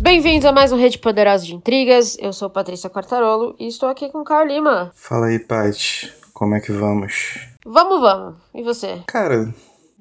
[0.00, 2.16] Bem-vindos a mais um Rede Poderosa de Intrigas.
[2.18, 4.90] Eu sou Patrícia Quartarolo e estou aqui com o Carl Lima.
[4.96, 6.12] Fala aí, Paty.
[6.32, 7.38] Como é que vamos?
[7.64, 8.34] Vamos, vamos.
[8.52, 9.00] E você?
[9.06, 9.54] Cara,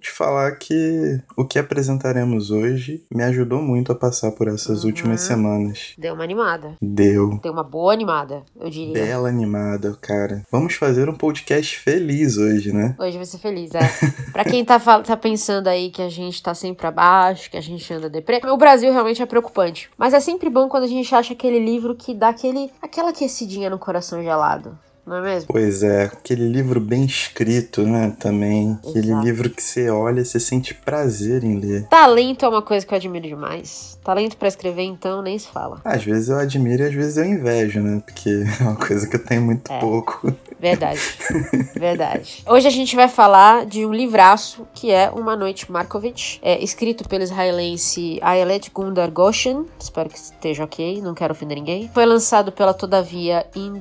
[0.06, 4.89] te falar que o que apresentaremos hoje me ajudou muito a passar por essas Uhum.
[4.89, 5.93] últimas semanas.
[5.98, 6.75] Deu uma animada.
[6.79, 7.39] Deu.
[7.42, 8.93] Deu uma boa animada, eu diria.
[8.93, 10.43] Bela animada, cara.
[10.52, 12.96] Vamos fazer um podcast feliz hoje, né?
[13.00, 13.79] Hoje vai ser feliz, é.
[14.32, 17.92] pra quem tá, tá pensando aí que a gente tá sempre abaixo, que a gente
[17.92, 19.90] anda deprê, o Brasil realmente é preocupante.
[19.98, 23.70] Mas é sempre bom quando a gente acha aquele livro que dá aquele, aquela aquecidinha
[23.71, 24.78] no coração gelado.
[25.05, 25.47] Não é mesmo?
[25.51, 28.15] Pois é, aquele livro bem escrito, né?
[28.19, 28.77] Também.
[28.83, 29.25] Aquele Exato.
[29.25, 31.83] livro que você olha e você sente prazer em ler.
[31.87, 34.00] Talento é uma coisa que eu admiro demais.
[34.03, 35.80] Talento pra escrever, então, nem se fala.
[35.84, 38.02] Às vezes eu admiro e às vezes eu invejo, né?
[38.06, 39.80] Porque é uma coisa que eu tenho muito É.
[39.80, 40.34] pouco.
[40.59, 41.00] Verdade.
[41.75, 42.44] Verdade.
[42.47, 47.08] Hoje a gente vai falar de um livraço que é Uma Noite Markovitch, é escrito
[47.08, 49.66] pelo israelense Ayelet Gundar Goshen.
[49.80, 51.90] Espero que esteja ok, não quero ofender ninguém.
[51.94, 53.73] Foi lançado pela Todavia em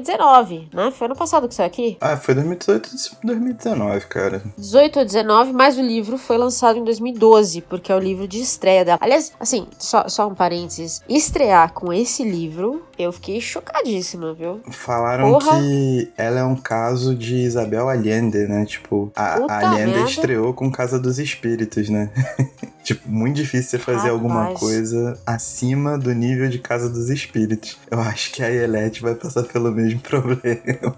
[0.00, 0.90] 2019, né?
[0.90, 1.96] Foi ano passado que saiu aqui.
[2.00, 2.90] Ah, foi 2018
[3.22, 4.42] 2019, cara.
[4.56, 8.40] 18 ou 19, mas o livro foi lançado em 2012, porque é o livro de
[8.40, 8.98] estreia dela.
[9.00, 11.02] Aliás, assim, só, só um parênteses.
[11.08, 14.60] Estrear com esse livro, eu fiquei chocadíssima, viu?
[14.70, 15.58] Falaram Porra.
[15.58, 18.64] que ela é um caso de Isabel Allende, né?
[18.64, 20.10] Tipo, a, Puta a Allende merda.
[20.10, 22.10] estreou com Casa dos Espíritos, né?
[22.82, 24.60] tipo, muito difícil você fazer alguma Rapaz.
[24.60, 27.78] coisa acima do nível de Casa dos Espíritos.
[27.90, 30.94] Eu acho que a Elete vai passar pelo mesmo problema.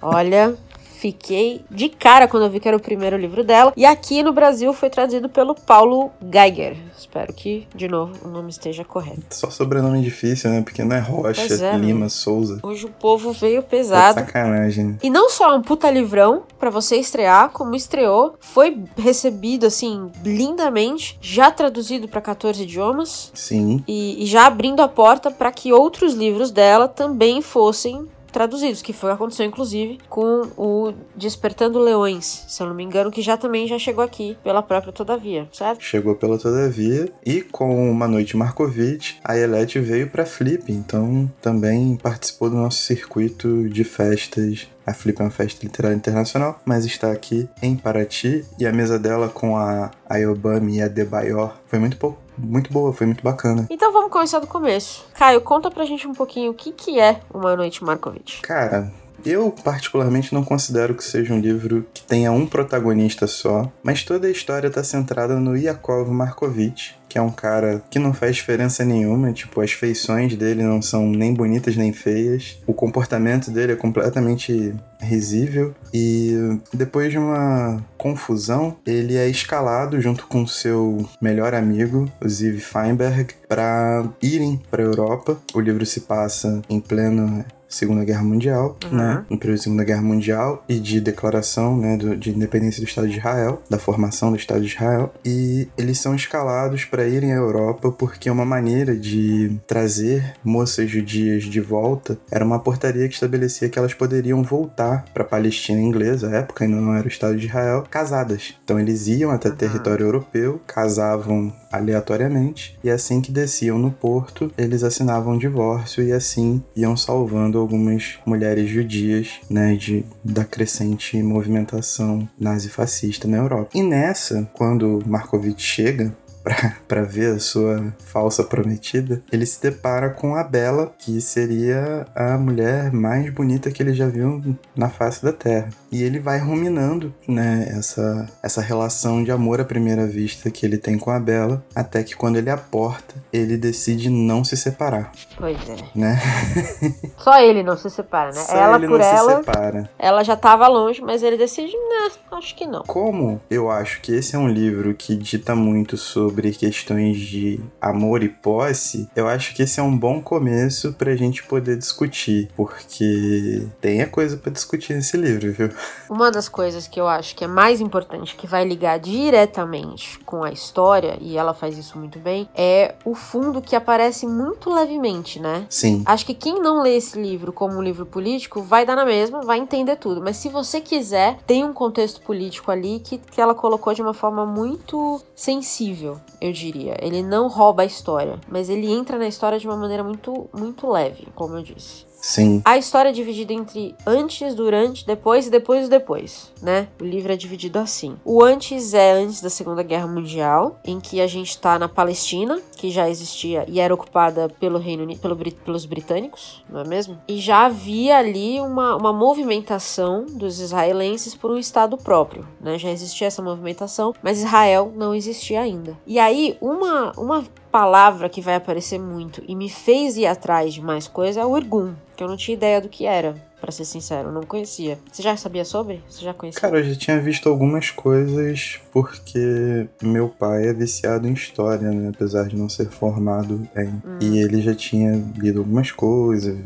[0.00, 0.54] Olha,
[0.98, 3.72] fiquei de cara quando eu vi que era o primeiro livro dela.
[3.76, 6.76] E aqui no Brasil foi traduzido pelo Paulo Geiger.
[6.96, 9.22] Espero que, de novo, o nome esteja correto.
[9.30, 10.62] Só sobrenome difícil, né?
[10.62, 12.10] Porque não é Rocha, é, Lima, mano.
[12.10, 12.60] Souza.
[12.62, 14.20] Hoje o povo veio Tá pesado.
[14.20, 14.84] sacanagem.
[14.84, 14.98] né?
[15.02, 20.08] E não só é um puta livrão pra você estrear, como estreou, foi recebido assim
[20.24, 23.82] lindamente, já traduzido pra 14 idiomas Sim.
[23.88, 28.92] e, e já abrindo a porta pra que outros livros dela também fossem traduzidos, que
[28.92, 33.66] foi aconteceu inclusive com o Despertando Leões, se eu não me engano, que já também
[33.68, 35.82] já chegou aqui pela própria Todavia, certo?
[35.82, 41.96] Chegou pela Todavia e com Uma Noite Markovitch, a Elete veio pra Flip, então também
[42.02, 44.66] participou do nosso circuito de festas.
[44.84, 48.98] A Flip é uma festa literária internacional, mas está aqui em Paraty e a mesa
[48.98, 53.66] dela com a Ayobami e a Debayor foi muito, pou- muito boa, foi muito bacana.
[53.70, 55.04] Então vamos começar do começo.
[55.14, 58.40] Caio, conta pra gente um pouquinho o que, que é Uma Noite Markovitch.
[58.40, 58.92] Cara,
[59.24, 64.26] eu particularmente não considero que seja um livro que tenha um protagonista só, mas toda
[64.26, 68.84] a história está centrada no Yakov Markovitch, que é um cara que não faz diferença
[68.84, 73.76] nenhuma, tipo, as feições dele não são nem bonitas nem feias, o comportamento dele é
[73.76, 82.10] completamente risível e depois de uma confusão, ele é escalado junto com seu melhor amigo,
[82.20, 85.36] o Ziv Feinberg, para irem para a Europa.
[85.52, 87.44] O livro se passa em pleno
[87.74, 88.96] Segunda Guerra Mundial, Uhum.
[88.96, 89.24] né?
[89.30, 93.08] No período da Segunda Guerra Mundial e de declaração, né, do- de independência do Estado
[93.08, 95.12] de Israel, da formação do Estado de Israel.
[95.24, 101.44] E eles são escalados para irem à Europa porque uma maneira de trazer moças judias
[101.44, 106.28] de volta era uma portaria que estabelecia que elas poderiam voltar para a Palestina inglesa,
[106.28, 108.54] à época ainda não era o Estado de Israel, casadas.
[108.64, 109.56] Então eles iam até Uhum.
[109.56, 116.12] território europeu, casavam aleatoriamente e assim que desciam no porto, eles assinavam um divórcio e
[116.12, 123.70] assim iam salvando algumas mulheres judias, né, de, da crescente movimentação nazifascista na Europa.
[123.74, 130.10] E nessa, quando Markovitch chega pra- pra ver a sua falsa prometida, ele se depara
[130.10, 135.22] com a Bela, que seria a mulher mais bonita que ele já viu na face
[135.24, 135.68] da Terra.
[135.90, 140.78] E ele vai ruminando, né, essa, essa relação de amor à primeira vista que ele
[140.78, 145.58] tem com a Bela, até que quando ele aporta, ele decide não se separar, Pois
[145.68, 145.76] é.
[145.94, 146.18] né?
[147.18, 148.40] Só ele não se separa, né?
[148.40, 149.90] Só ela ele por não ela, se separa.
[149.98, 152.82] ela já tava longe, mas ele decide, né, acho que não.
[152.84, 158.22] Como eu acho que esse é um livro que dita muito sobre questões de amor
[158.22, 163.66] e posse, eu acho que esse é um bom começo pra gente poder discutir, porque
[163.80, 165.70] tem a coisa pra discutir nesse livro, viu?
[166.08, 170.42] Uma das coisas que eu acho que é mais importante, que vai ligar diretamente com
[170.44, 175.40] a história, e ela faz isso muito bem, é o fundo que aparece muito levemente,
[175.40, 175.66] né?
[175.68, 176.02] Sim.
[176.06, 179.42] Acho que quem não lê esse livro como um livro político vai dar na mesma,
[179.42, 180.20] vai entender tudo.
[180.22, 184.14] Mas se você quiser, tem um contexto político ali que, que ela colocou de uma
[184.14, 186.20] forma muito sensível.
[186.40, 186.96] Eu diria.
[187.00, 190.88] Ele não rouba a história, mas ele entra na história de uma maneira muito, muito
[190.88, 192.11] leve, como eu disse.
[192.22, 192.62] Sim.
[192.64, 196.86] A história é dividida entre antes, durante, depois e depois e depois, né?
[197.00, 198.16] O livro é dividido assim.
[198.24, 202.62] O antes é antes da Segunda Guerra Mundial, em que a gente tá na Palestina,
[202.76, 207.18] que já existia e era ocupada pelo Reino Unido, pelo, pelos britânicos, não é mesmo?
[207.26, 212.78] E já havia ali uma, uma movimentação dos israelenses por um Estado próprio, né?
[212.78, 215.98] Já existia essa movimentação, mas Israel não existia ainda.
[216.06, 220.82] E aí, uma, uma palavra que vai aparecer muito e me fez ir atrás de
[220.82, 223.84] mais coisa é o Irgun, que eu não tinha ideia do que era para ser
[223.84, 224.98] sincero, eu não conhecia.
[225.10, 226.02] Você já sabia sobre?
[226.08, 226.60] Você já conhecia?
[226.60, 232.10] Cara, eu já tinha visto algumas coisas porque meu pai é viciado em história, né?
[232.12, 233.88] Apesar de não ser formado em.
[233.88, 234.18] Hum.
[234.20, 236.58] E ele já tinha lido algumas coisas,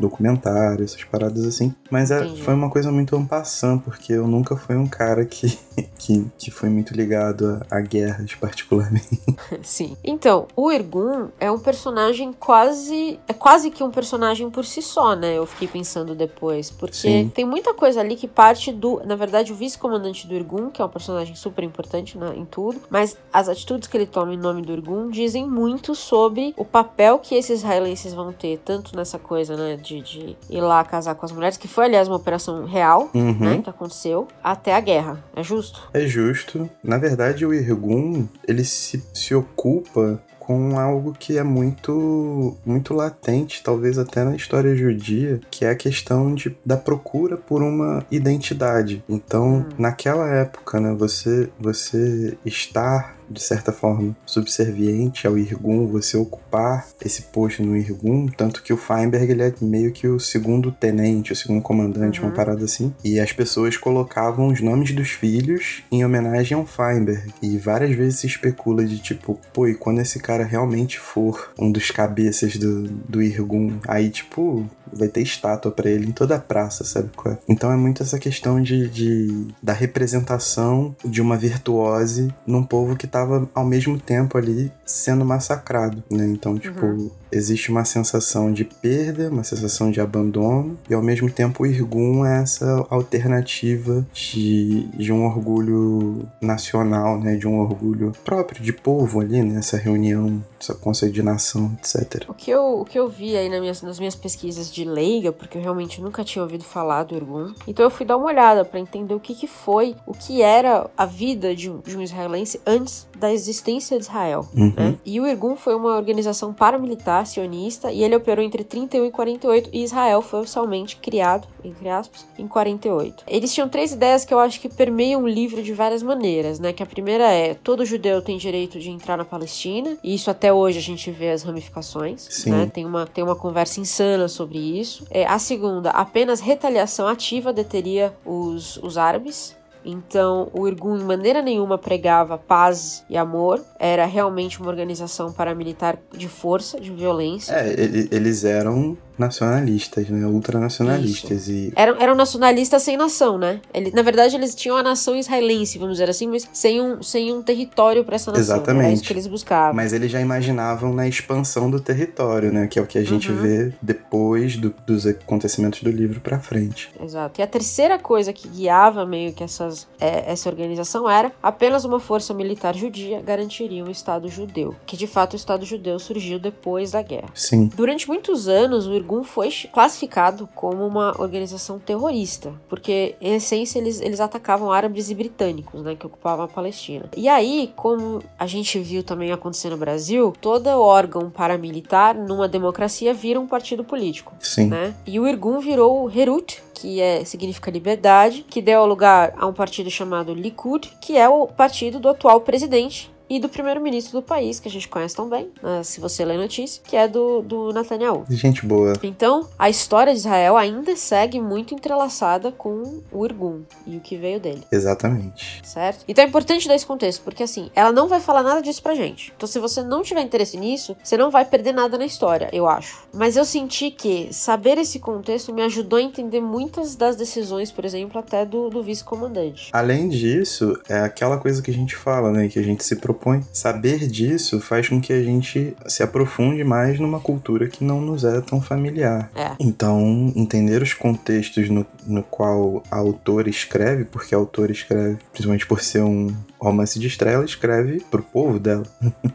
[0.00, 1.74] documentários, essas paradas assim.
[1.90, 5.58] Mas é, foi uma coisa muito ampassando, porque eu nunca fui um cara que,
[5.98, 9.20] que, que foi muito ligado a, a guerras, particularmente.
[9.62, 9.98] Sim.
[10.02, 13.20] Então, o Irgun é um personagem quase.
[13.28, 15.36] É quase que um personagem por si só, né?
[15.36, 16.70] Eu fiquei pensando depois depois.
[16.70, 17.32] Porque Sim.
[17.34, 19.02] tem muita coisa ali que parte do.
[19.04, 22.80] Na verdade, o vice-comandante do Irgun, que é um personagem super importante né, em tudo,
[22.88, 27.18] mas as atitudes que ele toma em nome do Irgun dizem muito sobre o papel
[27.18, 31.26] que esses israelenses vão ter, tanto nessa coisa, né, de, de ir lá casar com
[31.26, 33.38] as mulheres, que foi, aliás, uma operação real, uhum.
[33.38, 35.24] né, que aconteceu, até a guerra.
[35.34, 35.88] É justo?
[35.92, 36.70] É justo.
[36.82, 43.62] Na verdade, o Irgun, ele se, se ocupa com algo que é muito muito latente,
[43.62, 49.04] talvez até na história judia, que é a questão de, da procura por uma identidade.
[49.06, 49.66] Então, hum.
[49.78, 57.22] naquela época, né, você você estar de certa forma, subserviente ao Irgun, você ocupar esse
[57.22, 61.36] posto no Irgun, tanto que o Feinberg ele é meio que o segundo tenente, o
[61.36, 62.28] segundo comandante, uhum.
[62.28, 67.32] uma parada assim, e as pessoas colocavam os nomes dos filhos em homenagem ao Feinberg,
[67.42, 71.70] e várias vezes se especula de tipo, pô, e quando esse cara realmente for um
[71.70, 76.40] dos cabeças do, do Irgun, aí tipo, vai ter estátua para ele em toda a
[76.40, 77.38] praça, sabe qual é?
[77.48, 83.06] Então é muito essa questão de, de da representação de uma virtuose num povo que
[83.06, 86.26] estava ao mesmo tempo ali sendo massacrado, né?
[86.26, 91.30] Então, tipo, uhum existe uma sensação de perda, uma sensação de abandono, e ao mesmo
[91.30, 97.36] tempo o Irgun é essa alternativa de, de um orgulho nacional, né?
[97.36, 99.58] De um orgulho próprio, de povo ali, né?
[99.58, 100.74] Essa reunião, essa
[101.22, 102.24] nação, etc.
[102.28, 105.32] O que eu, o que eu vi aí nas minhas, nas minhas pesquisas de leiga,
[105.32, 108.64] porque eu realmente nunca tinha ouvido falar do Irgun, então eu fui dar uma olhada
[108.64, 112.02] para entender o que, que foi, o que era a vida de um, de um
[112.02, 114.72] israelense antes da existência de Israel, uhum.
[114.76, 114.96] né?
[115.04, 119.70] E o Irgun foi uma organização paramilitar sionista e ele operou entre 31 e 48
[119.72, 123.24] e Israel foi oficialmente criado, entre aspas, em 48.
[123.26, 126.72] Eles tinham três ideias que eu acho que permeiam o livro de várias maneiras, né?
[126.72, 130.52] Que a primeira é todo judeu tem direito de entrar na Palestina e isso até
[130.52, 132.50] hoje a gente vê as ramificações, Sim.
[132.50, 132.70] né?
[132.72, 135.04] Tem uma, tem uma conversa insana sobre isso.
[135.10, 139.57] É, a segunda, apenas retaliação ativa deteria os, os árabes,
[139.90, 143.64] então, o Irgun, em maneira nenhuma, pregava paz e amor.
[143.78, 147.54] Era realmente uma organização paramilitar de força, de violência.
[147.54, 147.72] É,
[148.10, 150.26] eles eram nacionalistas, né?
[150.26, 151.48] Ultranacionalistas.
[151.48, 151.72] E...
[151.74, 153.60] Eram, eram nacionalistas sem nação, né?
[153.72, 157.32] Ele, na verdade, eles tinham a nação israelense, vamos dizer assim, mas sem um, sem
[157.32, 158.56] um território para essa nação.
[158.56, 158.84] Exatamente.
[158.84, 159.74] Era isso que eles buscavam.
[159.74, 162.66] Mas eles já imaginavam na expansão do território, né?
[162.66, 163.38] Que é o que a gente uhum.
[163.38, 166.90] vê depois do, dos acontecimentos do livro para frente.
[167.02, 167.40] Exato.
[167.40, 172.00] E a terceira coisa que guiava meio que essas, é, essa organização era apenas uma
[172.00, 174.74] força militar judia garantiria um Estado judeu.
[174.86, 177.28] Que de fato o Estado judeu surgiu depois da guerra.
[177.34, 177.70] Sim.
[177.74, 184.00] Durante muitos anos, o Irgun foi classificado como uma organização terrorista, porque em essência eles,
[184.02, 187.06] eles atacavam árabes e britânicos, né, que ocupavam a Palestina.
[187.16, 193.14] E aí, como a gente viu também acontecer no Brasil, todo órgão paramilitar numa democracia
[193.14, 194.34] vira um partido político.
[194.40, 194.68] Sim.
[194.68, 194.94] Né?
[195.06, 199.52] E o Irgun virou o Herut, que é, significa liberdade, que deu lugar a um
[199.52, 204.58] partido chamado Likud, que é o partido do atual presidente e do primeiro-ministro do país,
[204.58, 207.72] que a gente conhece tão bem, né, se você lê notícia, que é do, do
[207.72, 208.24] Netanyahu.
[208.30, 208.94] Gente boa.
[209.02, 214.16] Então, a história de Israel ainda segue muito entrelaçada com o Irgun e o que
[214.16, 214.62] veio dele.
[214.70, 215.60] Exatamente.
[215.64, 216.04] Certo?
[216.08, 218.94] Então é importante dar esse contexto, porque assim, ela não vai falar nada disso pra
[218.94, 219.32] gente.
[219.36, 222.66] Então, se você não tiver interesse nisso, você não vai perder nada na história, eu
[222.66, 223.06] acho.
[223.12, 227.84] Mas eu senti que saber esse contexto me ajudou a entender muitas das decisões, por
[227.84, 229.70] exemplo, até do, do vice-comandante.
[229.72, 232.48] Além disso, é aquela coisa que a gente fala, né?
[232.48, 233.42] Que a gente se propõe propõe.
[233.52, 238.24] Saber disso faz com que a gente se aprofunde mais numa cultura que não nos
[238.24, 239.30] é tão familiar.
[239.34, 239.50] É.
[239.58, 245.66] Então, entender os contextos no, no qual a autora escreve, porque a autora escreve, principalmente
[245.66, 248.84] por ser um, romance de estreia, ela escreve pro povo dela.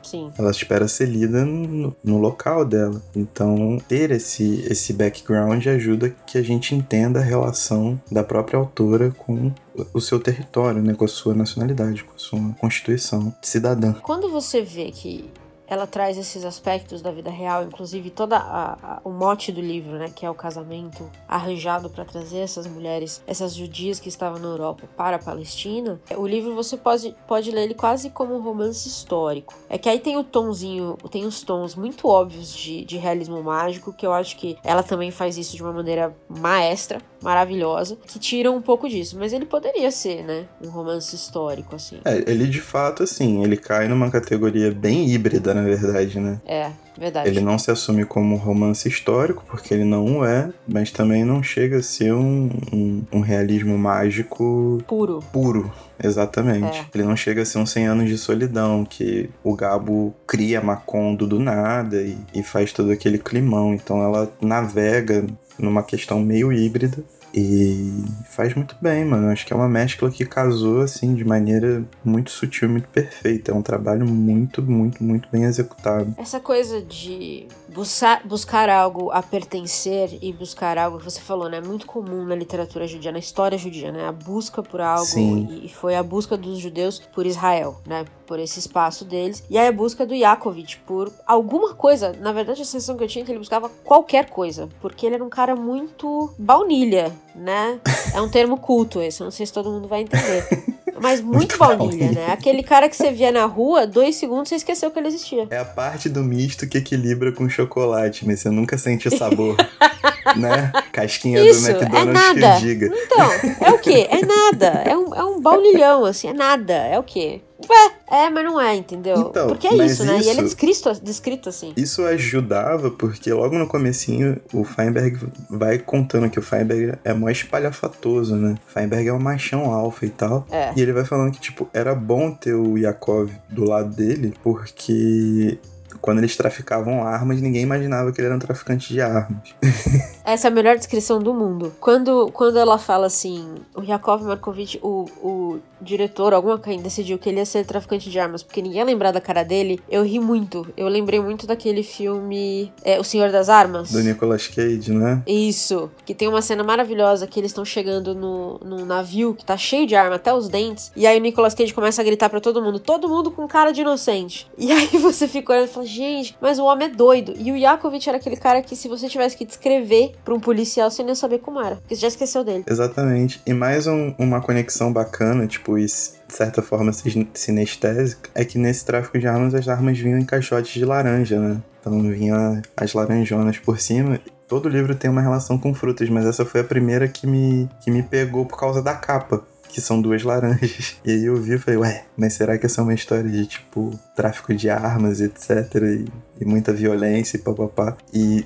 [0.03, 0.31] Sim.
[0.37, 3.01] ela espera ser lida no, no, local dela.
[3.15, 9.11] Então, ter esse, esse background ajuda que a gente entenda a relação da própria autora
[9.11, 9.51] com
[9.93, 13.93] o seu território, né, com a sua nacionalidade, com a sua constituição cidadã.
[13.93, 15.29] Quando você vê que
[15.67, 19.97] ela traz esses aspectos da vida real, inclusive toda a, a, o mote do livro,
[19.97, 24.47] né, que é o casamento arranjado para trazer essas mulheres, essas judias que estavam na
[24.47, 25.99] Europa para a Palestina.
[26.17, 29.53] O livro você pode, pode ler ele quase como um romance histórico.
[29.69, 33.93] É que aí tem o tonzinho, tem os tons muito óbvios de, de realismo mágico,
[33.93, 38.51] que eu acho que ela também faz isso de uma maneira maestra, maravilhosa, que tira
[38.51, 39.17] um pouco disso.
[39.17, 41.99] Mas ele poderia ser, né, um romance histórico, assim.
[42.05, 46.39] É, ele de fato, assim, ele cai numa categoria bem híbrida, na verdade, né?
[46.45, 47.29] É, verdade.
[47.29, 51.41] Ele não se assume como um romance histórico, porque ele não é, mas também não
[51.41, 54.83] chega a ser um, um, um realismo mágico...
[54.87, 55.19] Puro.
[55.31, 55.71] Puro,
[56.03, 56.77] exatamente.
[56.77, 56.85] É.
[56.93, 61.25] Ele não chega a ser um 100 anos de solidão, que o Gabo cria Macondo
[61.25, 63.73] do nada e, e faz todo aquele climão.
[63.73, 65.25] Então ela navega
[65.57, 69.29] numa questão meio híbrida e faz muito bem, mano.
[69.29, 73.51] Acho que é uma mescla que casou, assim, de maneira muito sutil, muito perfeita.
[73.51, 76.13] É um trabalho muito, muito, muito bem executado.
[76.17, 81.57] Essa coisa de buscar, buscar algo a pertencer e buscar algo que você falou, né?
[81.57, 84.07] É muito comum na literatura judia, na história judia, né?
[84.07, 85.05] A busca por algo.
[85.05, 85.61] Sim.
[85.63, 88.05] E foi a busca dos judeus por Israel, né?
[88.25, 89.43] Por esse espaço deles.
[89.49, 92.13] E aí a busca do Yakovitch por alguma coisa.
[92.19, 94.69] Na verdade, a sensação que eu tinha é que ele buscava qualquer coisa.
[94.81, 97.79] Porque ele era um cara muito baunilha, né?
[98.13, 100.47] É um termo culto esse, não sei se todo mundo vai entender.
[101.01, 102.31] Mas muito, muito baunilha, né?
[102.31, 105.47] Aquele cara que você via na rua, dois segundos você esqueceu que ele existia.
[105.49, 109.57] É a parte do misto que equilibra com chocolate, mas você nunca sente o sabor.
[110.37, 110.71] né?
[110.91, 112.55] Casquinha Isso, do McDonald's é nada.
[112.55, 112.91] que diga.
[112.93, 114.07] Então, é o quê?
[114.09, 114.67] É nada.
[114.85, 116.73] É um, é um baunilhão, assim, é nada.
[116.73, 117.41] É o quê?
[117.69, 119.27] Ué, é, mas não é, entendeu?
[119.29, 120.19] Então, porque é isso, né?
[120.19, 121.73] E ele é descrito, descrito assim.
[121.75, 127.29] Isso ajudava porque logo no comecinho o Feinberg vai contando que o Feinberg é mó
[127.29, 128.55] espalhafatoso, né?
[128.67, 130.45] Feinberg é um machão alfa e tal.
[130.51, 130.73] É.
[130.75, 135.57] E ele vai falando que, tipo, era bom ter o Yakov do lado dele porque
[136.03, 139.55] quando eles traficavam armas, ninguém imaginava que ele era um traficante de armas.
[140.25, 141.73] Essa é a melhor descrição do mundo.
[141.79, 147.29] Quando, quando ela fala assim, o Yakov Markovich, o, o diretor, alguma quem decidiu que
[147.29, 150.19] ele ia ser traficante de armas, porque ninguém ia lembrar da cara dele, eu ri
[150.19, 150.67] muito.
[150.75, 153.91] Eu lembrei muito daquele filme é, O Senhor das Armas.
[153.91, 155.21] Do Nicolas Cage, né?
[155.25, 155.89] Isso.
[156.05, 159.87] Que tem uma cena maravilhosa que eles estão chegando no, no navio que tá cheio
[159.87, 160.91] de arma até os dentes.
[160.95, 163.71] E aí o Nicolas Cage começa a gritar para todo mundo, todo mundo com cara
[163.71, 164.47] de inocente.
[164.57, 167.33] E aí você fica olhando e fala, gente, mas o homem é doido.
[167.37, 170.89] E o Yakovich era aquele cara que se você tivesse que descrever pra um policial,
[170.89, 171.77] você nem ia saber como era.
[171.77, 172.63] Porque você já esqueceu dele.
[172.67, 173.41] Exatamente.
[173.45, 176.91] E mais um, uma conexão bacana, tipo, isso de certa forma
[177.33, 181.61] sinestésica, é que nesse tráfico de armas as armas vinham em caixotes de laranja, né?
[181.79, 184.19] Então vinham as laranjonas por cima.
[184.47, 187.91] Todo livro tem uma relação com frutas, mas essa foi a primeira que me, que
[187.91, 190.95] me pegou por causa da capa que são duas laranjas.
[191.03, 193.45] E aí eu vi e falei, ué, mas será que essa é uma história de,
[193.45, 195.49] tipo, tráfico de armas, etc.
[195.81, 196.05] E,
[196.39, 197.97] e muita violência e papapá.
[198.13, 198.45] E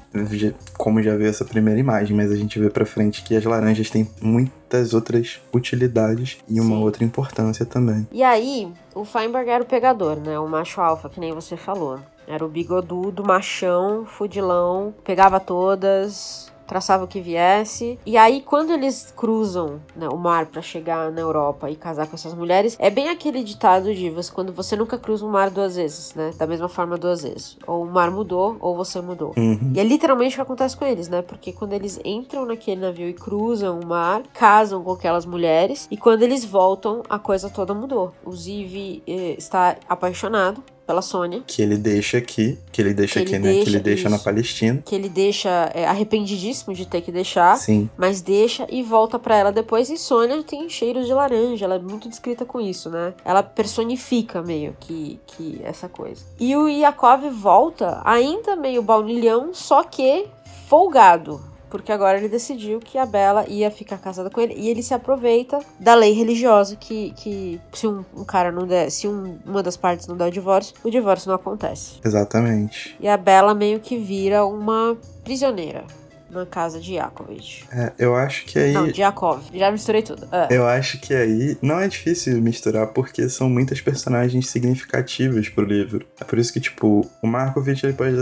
[0.77, 3.89] como já veio essa primeira imagem, mas a gente vê pra frente que as laranjas
[3.89, 6.83] têm muitas outras utilidades e uma Sim.
[6.83, 8.07] outra importância também.
[8.11, 10.39] E aí, o Feinberg era o pegador, né?
[10.39, 11.99] O macho alfa, que nem você falou.
[12.25, 17.97] Era o bigodudo, machão, fudilão, pegava todas, traçava o que viesse.
[18.05, 22.15] E aí, quando eles cruzam né, o mar para chegar na Europa e casar com
[22.15, 25.75] essas mulheres, é bem aquele ditado de você, quando você nunca cruza o mar duas
[25.75, 26.31] vezes, né?
[26.37, 27.57] Da mesma forma duas vezes.
[27.65, 29.33] Ou o mar mudou, ou você mudou.
[29.37, 29.71] Uhum.
[29.73, 31.21] E é literalmente o que acontece com eles, né?
[31.21, 35.97] Porque quando eles entram naquele navio e cruzam o mar, casam com aquelas mulheres, e
[35.97, 38.13] quando eles voltam, a coisa toda mudou.
[38.25, 41.43] O Ziv eh, está apaixonado pela Sônia.
[41.45, 43.51] Que ele deixa aqui, que ele deixa que aqui, ele né?
[43.51, 44.81] Deixa, que ele deixa isso, na Palestina.
[44.85, 47.57] Que ele deixa é, arrependidíssimo de ter que deixar.
[47.57, 47.89] Sim.
[47.97, 49.89] Mas deixa e volta para ela depois.
[49.89, 53.13] E Sônia tem cheiros de laranja, ela é muito descrita com isso, né?
[53.25, 56.23] Ela personifica meio que, que essa coisa.
[56.39, 60.25] E o Yakov volta ainda meio baunilhão, só que
[60.67, 64.81] folgado porque agora ele decidiu que a Bela ia ficar casada com ele e ele
[64.81, 69.37] se aproveita da lei religiosa que, que se um, um cara não der, se um,
[69.45, 71.99] uma das partes não der o divórcio, o divórcio não acontece.
[72.03, 72.95] Exatamente.
[72.99, 75.83] E a Bela meio que vira uma prisioneira
[76.29, 77.65] na casa de Yakovich.
[77.71, 78.73] É, eu acho que aí.
[78.73, 79.41] Não, de Yakov.
[79.53, 80.27] Já misturei tudo.
[80.31, 80.47] É.
[80.51, 86.05] Eu acho que aí não é difícil misturar porque são muitas personagens significativas pro livro.
[86.19, 88.15] É por isso que, tipo, o Markovich ele pode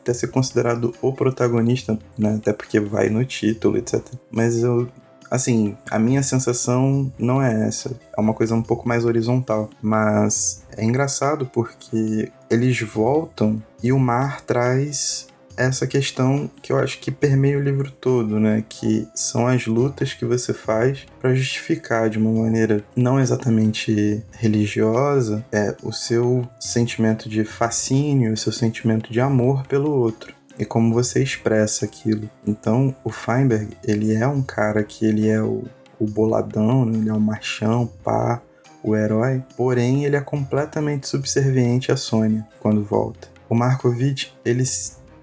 [0.00, 2.36] até ser considerado o protagonista, né?
[2.36, 4.02] Até porque vai no título, etc.
[4.30, 4.88] Mas eu
[5.30, 7.96] Assim, a minha sensação não é essa.
[8.16, 9.70] É uma coisa um pouco mais horizontal.
[9.80, 15.28] Mas é engraçado porque eles voltam e o mar traz
[15.60, 18.64] essa questão que eu acho que permeia o livro todo, né?
[18.68, 25.44] Que são as lutas que você faz para justificar de uma maneira não exatamente religiosa
[25.52, 30.94] é o seu sentimento de fascínio, o seu sentimento de amor pelo outro e como
[30.94, 32.28] você expressa aquilo.
[32.46, 35.64] Então, o Feinberg, ele é um cara que ele é o,
[35.98, 36.98] o boladão, né?
[36.98, 38.40] ele é o machão, pá,
[38.82, 43.28] o herói, porém ele é completamente subserviente a Sônia quando volta.
[43.48, 44.64] O Markovitch, ele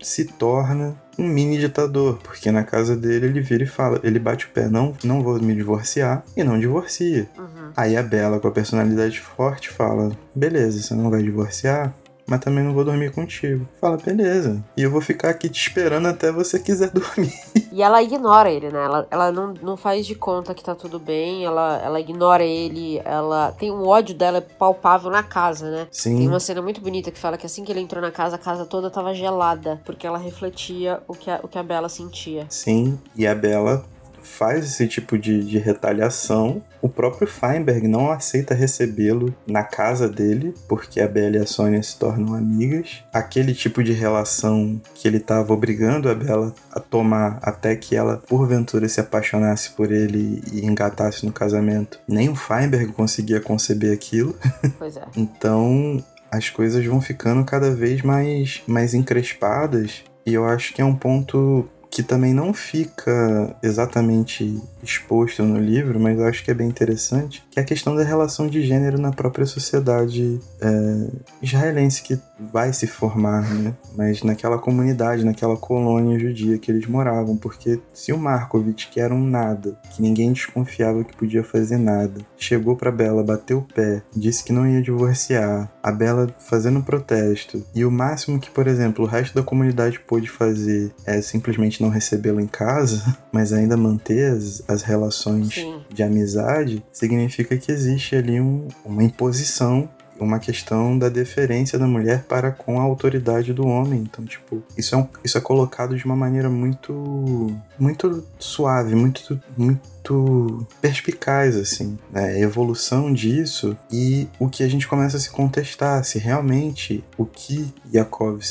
[0.01, 4.45] se torna um mini ditador, porque na casa dele ele vira e fala, ele bate
[4.45, 7.27] o pé, não, não vou me divorciar, e não divorcia.
[7.37, 7.71] Uhum.
[7.75, 11.93] Aí a Bela, com a personalidade forte, fala, beleza, você não vai divorciar?
[12.27, 13.67] Mas também não vou dormir contigo.
[13.79, 14.63] Fala, beleza.
[14.75, 17.33] E eu vou ficar aqui te esperando até você quiser dormir.
[17.71, 18.83] E ela ignora ele, né?
[18.83, 23.01] Ela, ela não, não faz de conta que tá tudo bem, ela, ela ignora ele,
[23.05, 25.87] ela tem um ódio dela palpável na casa, né?
[25.91, 26.17] Sim.
[26.17, 28.39] Tem uma cena muito bonita que fala que assim que ele entrou na casa, a
[28.39, 32.45] casa toda tava gelada, porque ela refletia o que a, o que a Bela sentia.
[32.49, 33.85] Sim, e a Bela
[34.27, 36.61] faz esse tipo de, de retaliação.
[36.81, 41.81] O próprio Feinberg não aceita recebê-lo na casa dele, porque a Bella e a Sônia
[41.81, 43.03] se tornam amigas.
[43.11, 48.17] Aquele tipo de relação que ele estava obrigando a Bella a tomar até que ela,
[48.27, 51.99] porventura, se apaixonasse por ele e engatasse no casamento.
[52.07, 54.35] Nem o Feinberg conseguia conceber aquilo.
[54.77, 55.01] Pois é.
[55.15, 60.03] então as coisas vão ficando cada vez mais, mais encrespadas.
[60.25, 61.67] E eu acho que é um ponto
[61.97, 67.59] que também não fica exatamente exposto no livro, mas acho que é bem interessante, que
[67.59, 71.07] é a questão da relação de gênero na própria sociedade é,
[71.41, 73.73] israelense que vai se formar, né?
[73.95, 79.11] Mas naquela comunidade, naquela colônia judia que eles moravam, porque se o Markovitch, que era
[79.11, 84.03] um nada, que ninguém desconfiava que podia fazer nada, chegou para Bela, bateu o pé,
[84.15, 89.05] disse que não ia divorciar, a Bela fazendo protesto, e o máximo que, por exemplo,
[89.05, 94.33] o resto da comunidade pôde fazer é simplesmente não recebê-lo em casa, mas ainda manter
[94.33, 95.79] as, as relações Sim.
[95.89, 102.23] de amizade, significa que existe ali um, uma imposição uma questão da deferência da mulher
[102.23, 104.01] para com a autoridade do homem.
[104.01, 109.39] Então, tipo, isso é, um, isso é colocado de uma maneira muito muito suave, muito
[109.55, 112.29] muito perspicaz assim, né?
[112.29, 117.25] a evolução disso e o que a gente começa a se contestar se realmente o
[117.25, 118.41] que Yakov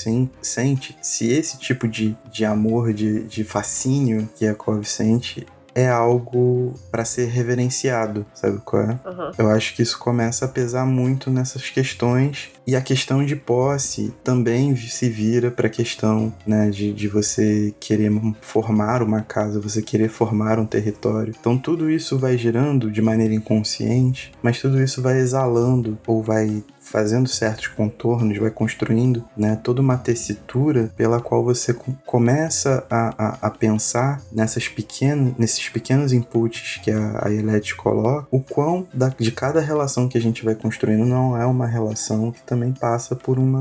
[0.43, 5.47] sente, se esse tipo de, de amor, de, de fascínio que Yakov sente
[5.77, 8.99] é algo para ser reverenciado, sabe qual é?
[9.05, 9.31] Uhum.
[9.37, 14.11] Eu acho que isso começa a pesar muito nessas questões e a questão de posse
[14.25, 18.11] também se vira para a questão né, de, de você querer
[18.41, 21.35] formar uma casa, você querer formar um território.
[21.39, 26.65] Então tudo isso vai girando de maneira inconsciente, mas tudo isso vai exalando ou vai
[26.97, 33.39] fazendo certos contornos, vai construindo né, toda uma tessitura pela qual você começa a, a,
[33.43, 39.11] a, pensar nessas pequenas, nesses pequenos inputs que a, a Elete coloca, o quão da,
[39.11, 43.15] de cada relação que a gente vai construindo não é uma relação que também passa
[43.15, 43.61] por uma,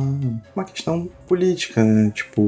[0.56, 2.12] uma questão política, né?
[2.12, 2.42] tipo,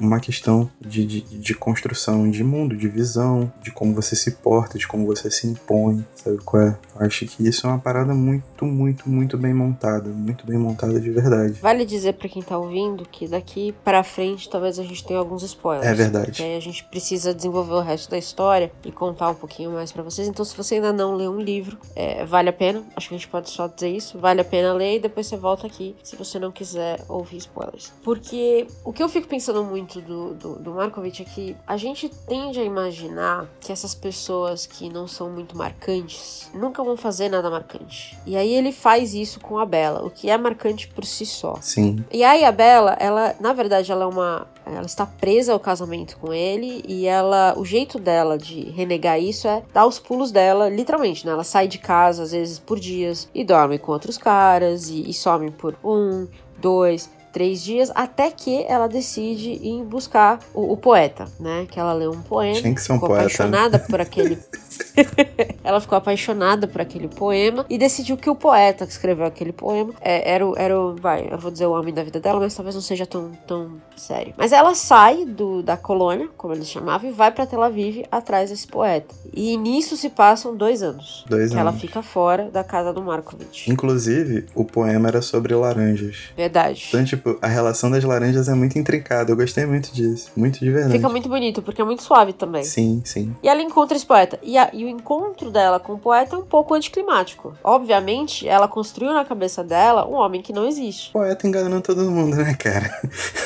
[0.00, 4.78] uma questão de, de, de construção de mundo, de visão, de como você se porta,
[4.78, 6.78] de como você se impõe, sabe qual é?
[6.94, 11.00] Eu acho que isso é uma parada muito, muito, muito bem montada muito bem montada
[11.00, 11.54] de verdade.
[11.60, 15.42] Vale dizer para quem tá ouvindo que daqui para frente talvez a gente tenha alguns
[15.42, 15.86] spoilers.
[15.86, 16.26] É verdade.
[16.26, 19.90] Porque aí a gente precisa desenvolver o resto da história e contar um pouquinho mais
[19.90, 20.28] para vocês.
[20.28, 22.82] Então, se você ainda não leu um livro, é, vale a pena.
[22.96, 24.18] Acho que a gente pode só dizer isso.
[24.18, 27.92] Vale a pena ler e depois você volta aqui se você não quiser ouvir spoilers.
[28.12, 32.10] Porque o que eu fico pensando muito do, do, do Markovitch é que a gente
[32.10, 37.48] tende a imaginar que essas pessoas que não são muito marcantes nunca vão fazer nada
[37.48, 38.18] marcante.
[38.26, 41.56] E aí ele faz isso com a Bela o que é marcante por si só.
[41.62, 42.04] Sim.
[42.12, 44.46] E a Isabela, ela, na verdade, ela é uma.
[44.66, 47.54] Ela está presa ao casamento com ele e ela.
[47.56, 51.32] O jeito dela de renegar isso é dar os pulos dela, literalmente, né?
[51.32, 55.14] Ela sai de casa, às vezes, por dias e dorme com outros caras e, e
[55.14, 61.24] some por um, dois, três dias, até que ela decide ir buscar o, o poeta,
[61.40, 61.66] né?
[61.70, 62.60] Que ela lê um poema.
[62.60, 63.24] Tinha que ser um ficou poeta.
[63.24, 63.26] Né?
[63.26, 64.38] apaixonada por aquele.
[65.62, 69.92] ela ficou apaixonada por aquele poema e decidiu que o poeta que escreveu aquele poema
[70.00, 70.96] é, era, o, era o.
[70.96, 73.80] Vai, eu vou dizer o homem da vida dela, mas talvez não seja tão, tão
[73.96, 74.34] sério.
[74.36, 78.50] Mas ela sai do, da colônia, como eles chamavam, e vai para Tel Aviv atrás
[78.50, 79.14] desse poeta.
[79.32, 81.24] E nisso se passam dois anos.
[81.28, 81.70] Dois que anos.
[81.70, 83.68] ela fica fora da casa do Markovitch.
[83.68, 86.30] Inclusive, o poema era sobre laranjas.
[86.36, 86.86] Verdade.
[86.88, 89.32] Então, tipo, a relação das laranjas é muito intrincada.
[89.32, 90.30] Eu gostei muito disso.
[90.36, 90.94] Muito de verdade.
[90.94, 92.64] Fica muito bonito, porque é muito suave também.
[92.64, 93.34] Sim, sim.
[93.42, 94.38] E ela encontra esse poeta.
[94.42, 97.54] E a, e o encontro dela com o poeta é um pouco anticlimático.
[97.62, 101.10] Obviamente, ela construiu na cabeça dela um homem que não existe.
[101.10, 102.90] O poeta enganando todo mundo, né, cara?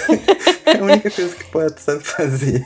[0.67, 2.65] é a única coisa que o poeta sabe fazer.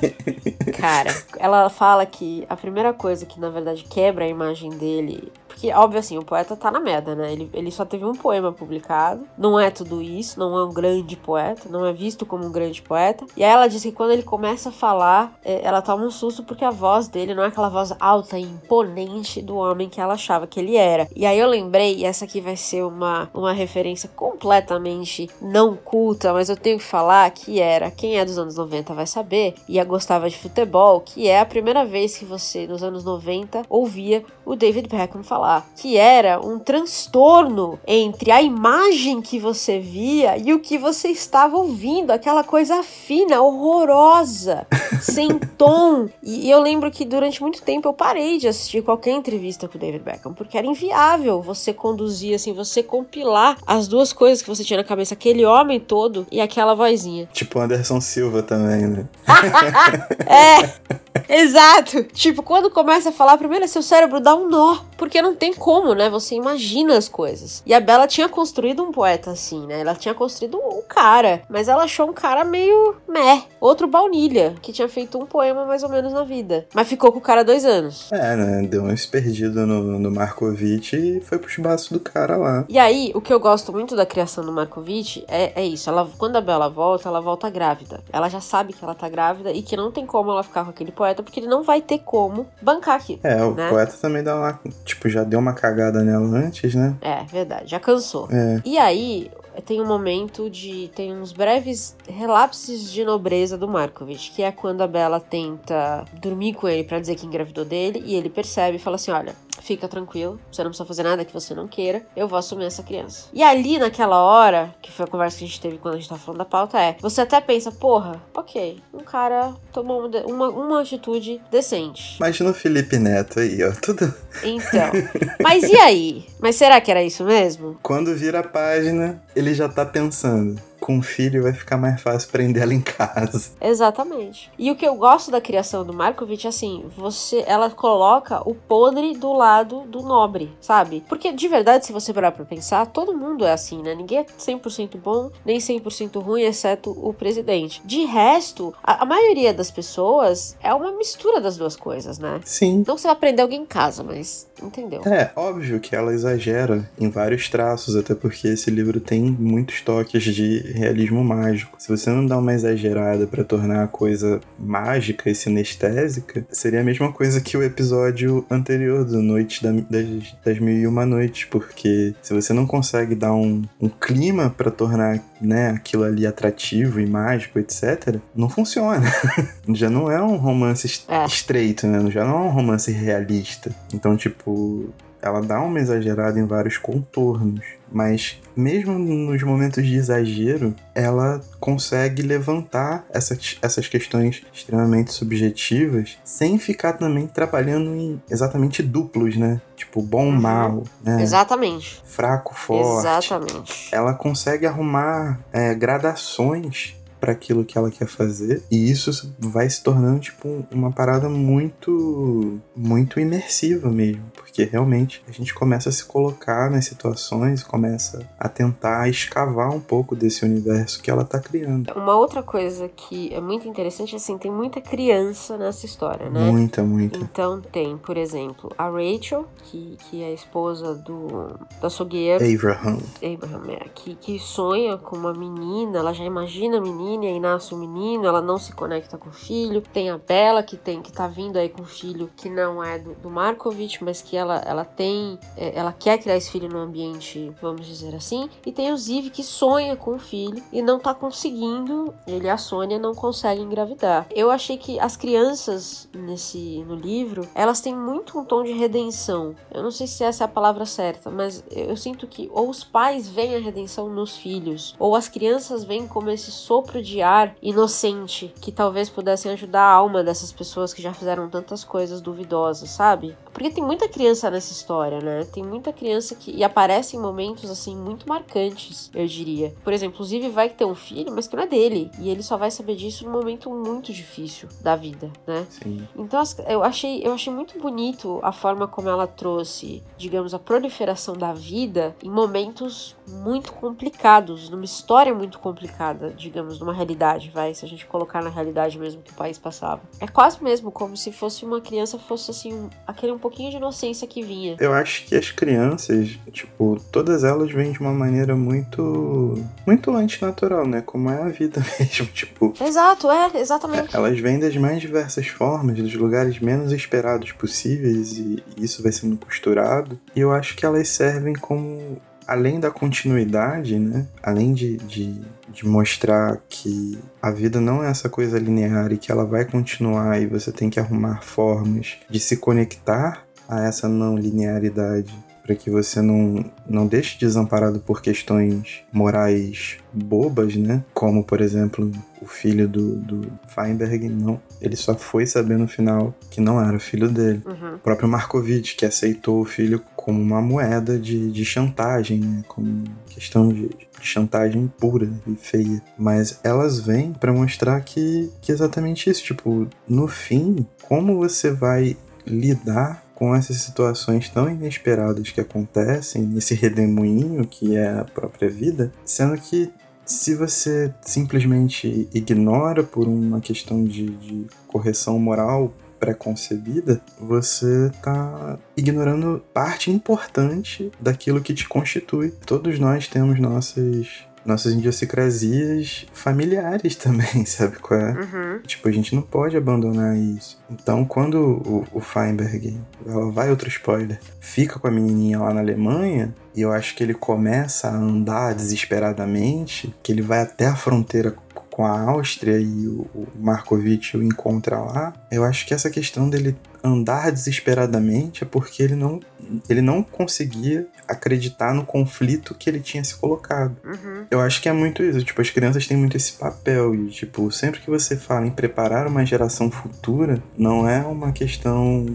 [0.79, 5.75] Cara, ela fala que a primeira coisa que na verdade quebra a imagem dele porque,
[5.75, 7.31] óbvio assim, o poeta tá na merda, né?
[7.35, 9.27] Ele, ele só teve um poema publicado.
[9.37, 12.81] Não é tudo isso, não é um grande poeta, não é visto como um grande
[12.81, 13.27] poeta.
[13.37, 16.43] E aí ela diz que quando ele começa a falar, é, ela toma um susto
[16.45, 20.15] porque a voz dele não é aquela voz alta e imponente do homem que ela
[20.15, 21.07] achava que ele era.
[21.15, 26.33] E aí eu lembrei, e essa aqui vai ser uma, uma referência completamente não culta,
[26.33, 29.79] mas eu tenho que falar que era, quem é dos anos 90 vai saber, e
[29.79, 34.25] a gostava de futebol, que é a primeira vez que você, nos anos 90, ouvia
[34.47, 40.39] o David Beckham falar falar, que era um transtorno entre a imagem que você via
[40.39, 44.67] e o que você estava ouvindo, aquela coisa fina, horrorosa,
[45.03, 46.09] sem tom.
[46.23, 49.77] E, e eu lembro que durante muito tempo eu parei de assistir qualquer entrevista com
[49.77, 54.49] o David Beckham, porque era inviável você conduzir assim, você compilar as duas coisas que
[54.49, 57.29] você tinha na cabeça, aquele homem todo e aquela vozinha.
[57.33, 59.09] Tipo Anderson Silva também, né?
[60.27, 62.05] é, exato.
[62.05, 65.95] Tipo, quando começa a falar, primeiro seu cérebro dá um nó, porque não tem como,
[65.95, 66.11] né?
[66.11, 67.63] Você imagina as coisas.
[67.65, 69.81] E a Bela tinha construído um poeta assim, né?
[69.81, 73.43] Ela tinha construído um cara, mas ela achou um cara meio meh.
[73.59, 76.67] Outro baunilha, que tinha feito um poema mais ou menos na vida.
[76.75, 78.13] Mas ficou com o cara dois anos.
[78.13, 78.69] É, né?
[78.69, 82.67] Deu um perdido no, no Markovic e foi pros braços do cara lá.
[82.69, 85.89] E aí, o que eu gosto muito da criação do Markovic é, é isso.
[85.89, 88.03] Ela, quando a Bela volta, ela volta grávida.
[88.13, 90.71] Ela já sabe que ela tá grávida e que não tem como ela ficar com
[90.71, 93.21] aquele poeta, porque ele não vai ter como bancar aquilo.
[93.23, 93.71] É, o né?
[93.71, 94.61] poeta também dá uma.
[94.85, 96.95] Tipo, já deu uma cagada nela antes, né?
[97.01, 98.29] É, verdade, já cansou.
[98.31, 98.61] É.
[98.65, 99.31] E aí,
[99.65, 100.91] tem um momento de.
[100.95, 106.55] tem uns breves relapses de nobreza do Markovich, que é quando a Bela tenta dormir
[106.55, 109.89] com ele para dizer que engravidou dele, e ele percebe e fala assim: olha, fica
[109.89, 113.29] tranquilo, você não precisa fazer nada que você não queira, eu vou assumir essa criança.
[113.33, 116.09] E ali naquela hora, que foi a conversa que a gente teve quando a gente
[116.09, 120.81] tava falando da pauta, é: você até pensa, porra, ok, um cara tomou uma, uma
[120.81, 122.17] atitude decente.
[122.17, 124.13] Imagina o Felipe Neto aí, ó, tudo.
[124.43, 124.91] Então.
[125.43, 126.27] Mas e aí?
[126.41, 127.79] Mas será que era isso mesmo?
[127.83, 132.29] Quando vira a página, ele já tá pensando com um filho vai ficar mais fácil
[132.31, 133.53] prender ela em casa.
[133.61, 134.51] Exatamente.
[134.59, 139.17] E o que eu gosto da criação do Markovich, assim, você, ela coloca o podre
[139.17, 141.05] do lado do nobre, sabe?
[141.09, 143.95] Porque de verdade, se você parar pra pensar, todo mundo é assim, né?
[143.95, 147.81] Ninguém é 100% bom, nem 100% ruim, exceto o presidente.
[147.85, 152.41] De resto, a, a, maioria das pessoas é uma mistura das duas coisas, né?
[152.45, 152.85] Sim.
[152.87, 155.03] Não você vai aprender alguém em casa, mas entendeu?
[155.07, 160.23] É, óbvio que ela exagera em vários traços, até porque esse livro tem muitos toques
[160.23, 161.77] de realismo mágico.
[161.79, 166.85] Se você não dá uma exagerada para tornar a coisa mágica e sinestésica, seria a
[166.85, 171.45] mesma coisa que o episódio anterior do Noite da, das, das Mil e Uma Noites,
[171.45, 177.01] porque se você não consegue dar um, um clima para tornar né, aquilo ali atrativo
[177.01, 179.07] e mágico, etc., não funciona.
[179.75, 181.25] já não é um romance é.
[181.25, 182.11] estreito, né?
[182.11, 183.75] Já não é um romance realista.
[183.93, 190.75] Então, tipo, ela dá uma exagerada em vários contornos, mas mesmo nos momentos de exagero,
[190.95, 199.37] ela consegue levantar essas, essas questões extremamente subjetivas sem ficar também trabalhando em exatamente duplos,
[199.37, 199.61] né?
[199.77, 200.41] Tipo, bom, uhum.
[200.41, 201.23] mal, né?
[201.23, 202.03] Exatamente.
[202.05, 203.01] Fraco, forte.
[203.01, 203.89] Exatamente.
[203.93, 208.63] Ela consegue arrumar é, gradações para aquilo que ela quer fazer.
[208.71, 215.33] E isso vai se tornando tipo uma parada muito muito imersiva mesmo, porque realmente a
[215.33, 221.03] gente começa a se colocar nas situações, começa a tentar escavar um pouco desse universo
[221.03, 221.93] que ela tá criando.
[221.95, 226.51] Uma outra coisa que é muito interessante assim, tem muita criança nessa história, né?
[226.51, 227.19] Muita, muita.
[227.19, 232.99] Então tem, por exemplo, a Rachel, que, que é a esposa do do açougueiro Abraham.
[233.23, 237.41] Abraham, é, que, que sonha com uma menina, ela já imagina a menina menina e
[237.41, 239.83] nasce um menino, ela não se conecta com o filho.
[239.93, 242.99] Tem a Bela que tem que tá vindo aí com o filho que não é
[242.99, 246.79] do, do Markovich, mas que ela, ela tem, é, ela quer criar esse filho no
[246.79, 248.49] ambiente, vamos dizer assim.
[248.65, 252.51] E tem o Ziv que sonha com o filho e não tá conseguindo, ele e
[252.51, 254.27] a Sônia não conseguem engravidar.
[254.31, 259.55] Eu achei que as crianças nesse no livro, elas têm muito um tom de redenção.
[259.73, 262.85] Eu não sei se essa é a palavra certa, mas eu sinto que ou os
[262.85, 267.55] pais veem a redenção nos filhos, ou as crianças veem como esse sopro de ar
[267.63, 272.91] inocente que talvez pudessem ajudar a alma dessas pessoas que já fizeram tantas coisas duvidosas,
[272.91, 273.37] sabe?
[273.53, 275.45] Porque tem muita criança nessa história, né?
[275.53, 276.51] Tem muita criança que.
[276.51, 279.75] E aparece em momentos, assim, muito marcantes, eu diria.
[279.83, 282.11] Por exemplo, inclusive vai ter um filho, mas que não é dele.
[282.19, 285.67] E ele só vai saber disso num momento muito difícil da vida, né?
[285.69, 286.07] Sim.
[286.17, 291.35] Então eu achei, eu achei muito bonito a forma como ela trouxe, digamos, a proliferação
[291.35, 297.85] da vida em momentos muito complicados, numa história muito complicada, digamos, numa realidade, vai, se
[297.85, 300.01] a gente colocar na realidade mesmo que o país passava.
[300.21, 304.27] É quase mesmo como se fosse uma criança, fosse assim, aquele um pouquinho de inocência
[304.27, 304.77] que vinha.
[304.79, 310.87] Eu acho que as crianças, tipo, todas elas vêm de uma maneira muito muito antinatural,
[310.87, 311.01] né?
[311.01, 312.75] Como é a vida mesmo, tipo.
[312.81, 314.15] Exato, é, exatamente.
[314.15, 319.37] Elas vêm das mais diversas formas, dos lugares menos esperados possíveis e isso vai sendo
[319.37, 320.19] costurado.
[320.35, 322.21] E eu acho que elas servem como
[322.51, 324.27] além da continuidade, né?
[324.43, 329.31] Além de, de, de, mostrar que a vida não é essa coisa linear e que
[329.31, 334.37] ela vai continuar e você tem que arrumar formas de se conectar a essa não
[334.37, 335.33] linearidade
[335.71, 341.05] para que você não, não deixe desamparado por questões morais bobas, né?
[341.15, 342.11] Como, por exemplo,
[342.43, 344.61] o filho do, do Feinberg, não.
[344.83, 347.63] Ele só foi saber no final que não era filho dele.
[347.65, 347.95] Uhum.
[347.95, 352.65] O próprio Markovitch, que aceitou o filho como uma moeda de, de chantagem, né?
[352.67, 356.03] Como questão de, de chantagem pura e feia.
[356.19, 359.45] Mas elas vêm para mostrar que, que é exatamente isso.
[359.45, 366.75] Tipo, no fim, como você vai lidar com essas situações tão inesperadas que acontecem nesse
[366.75, 369.91] redemoinho que é a própria vida, sendo que
[370.27, 379.65] se você simplesmente ignora por uma questão de, de correção moral preconcebida, você está ignorando
[379.73, 382.51] parte importante daquilo que te constitui.
[382.67, 388.33] Todos nós temos nossas nossas idiosincrasias familiares também, sabe qual é?
[388.33, 388.81] Uhum.
[388.87, 390.79] Tipo, a gente não pode abandonar isso.
[390.91, 395.81] Então, quando o, o Feinberg, ela vai outro spoiler, fica com a menininha lá na
[395.81, 400.97] Alemanha, e eu acho que ele começa a andar desesperadamente, que ele vai até a
[400.97, 401.55] fronteira
[401.91, 406.49] com a Áustria e o, o Markovitch o encontra lá, eu acho que essa questão
[406.49, 409.41] dele andar desesperadamente é porque ele não,
[409.89, 413.97] ele não conseguia acreditar no conflito que ele tinha se colocado.
[414.05, 414.47] Uhum.
[414.51, 415.43] Eu acho que é muito isso.
[415.45, 417.15] Tipo, as crianças têm muito esse papel.
[417.15, 422.27] E, tipo, sempre que você fala em preparar uma geração futura, não é uma questão